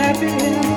happy. 0.00 0.69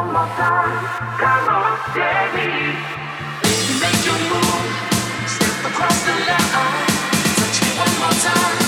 come 0.00 0.16
on 0.16 0.30
Time. 8.20 8.59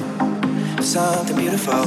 beautiful, 0.00 0.82
something 0.82 1.36
beautiful. 1.36 1.84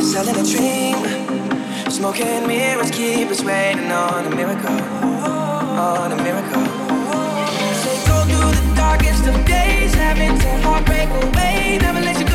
Selling 0.00 0.36
a 0.36 0.44
dream, 0.44 1.90
smoking 1.90 2.46
mirrors 2.46 2.90
keep 2.90 3.28
us 3.28 3.42
waiting 3.42 3.90
on 3.90 4.26
a 4.26 4.34
miracle, 4.34 4.70
on 4.70 6.12
a 6.12 6.16
miracle. 6.16 6.64
Say 7.82 8.06
go 8.06 8.24
through 8.24 8.52
the 8.52 8.74
darkest 8.76 9.26
of 9.26 9.44
days, 9.46 9.94
having 9.94 10.38
to 10.38 10.48
heartbreak 10.62 11.08
away, 11.08 11.78
never 11.80 12.00
let 12.00 12.18
you. 12.18 12.27